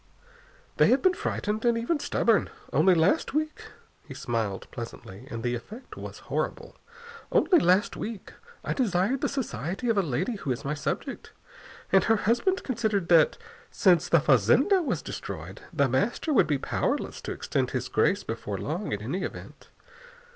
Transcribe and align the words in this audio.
They 0.77 0.87
have 0.87 1.03
been 1.03 1.13
frightened, 1.13 1.63
and 1.63 1.77
even 1.77 1.99
stubborn. 1.99 2.49
Only 2.73 2.95
last 2.95 3.35
week" 3.35 3.65
he 4.03 4.15
smiled 4.15 4.65
pleasantly, 4.71 5.27
and 5.29 5.43
the 5.43 5.53
effect 5.53 5.95
was 5.95 6.17
horrible 6.25 6.75
"only 7.31 7.59
last 7.59 7.95
week 7.95 8.33
I 8.63 8.73
desired 8.73 9.21
the 9.21 9.29
society 9.29 9.89
of 9.89 9.99
a 9.99 10.01
lady 10.01 10.37
who 10.37 10.51
is 10.51 10.65
my 10.65 10.73
subject. 10.73 11.33
And 11.91 12.05
her 12.05 12.15
husband 12.15 12.63
considered 12.63 13.09
that, 13.09 13.37
since 13.69 14.09
the 14.09 14.19
fazenda 14.19 14.81
was 14.81 15.03
destroyed, 15.03 15.61
The 15.71 15.87
Master 15.87 16.33
would 16.33 16.47
be 16.47 16.57
powerless 16.57 17.21
to 17.21 17.31
extend 17.31 17.69
his 17.69 17.87
grace 17.87 18.23
before 18.23 18.57
long, 18.57 18.91
in 18.93 19.03
any 19.03 19.21
event. 19.21 19.69